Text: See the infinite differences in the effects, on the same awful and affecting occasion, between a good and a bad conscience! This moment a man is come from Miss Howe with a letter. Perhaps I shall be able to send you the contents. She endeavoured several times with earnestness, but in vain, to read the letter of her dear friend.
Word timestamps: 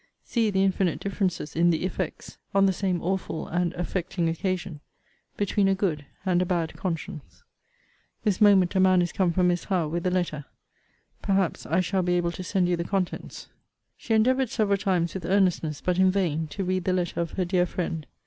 See 0.23 0.49
the 0.49 0.63
infinite 0.63 0.99
differences 0.99 1.55
in 1.55 1.69
the 1.69 1.83
effects, 1.85 2.39
on 2.55 2.65
the 2.65 2.73
same 2.73 3.03
awful 3.03 3.47
and 3.47 3.71
affecting 3.75 4.27
occasion, 4.29 4.79
between 5.37 5.67
a 5.67 5.75
good 5.75 6.07
and 6.25 6.41
a 6.41 6.45
bad 6.47 6.73
conscience! 6.73 7.43
This 8.23 8.41
moment 8.41 8.73
a 8.73 8.79
man 8.79 9.03
is 9.03 9.11
come 9.11 9.31
from 9.31 9.49
Miss 9.49 9.65
Howe 9.65 9.87
with 9.87 10.07
a 10.07 10.09
letter. 10.09 10.45
Perhaps 11.21 11.67
I 11.67 11.81
shall 11.81 12.01
be 12.01 12.15
able 12.15 12.31
to 12.31 12.43
send 12.43 12.67
you 12.67 12.75
the 12.75 12.83
contents. 12.83 13.49
She 13.95 14.15
endeavoured 14.15 14.49
several 14.49 14.79
times 14.79 15.13
with 15.13 15.23
earnestness, 15.27 15.81
but 15.81 15.99
in 15.99 16.09
vain, 16.09 16.47
to 16.47 16.63
read 16.63 16.85
the 16.85 16.93
letter 16.93 17.21
of 17.21 17.33
her 17.33 17.45
dear 17.45 17.67
friend. 17.67 18.07